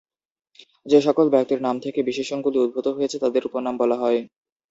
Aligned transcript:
যে 0.85 0.99
সকল 1.01 1.25
ব্যক্তির 1.33 1.59
নাম 1.61 1.75
থেকে 1.79 1.99
বিশেষণগুলি 2.09 2.57
উদ্ভূত 2.59 2.87
হয়েছে 2.89 3.17
তাদের 3.19 3.43
উপনাম 3.49 3.75
বলা 3.81 3.97
হয়। 4.01 4.19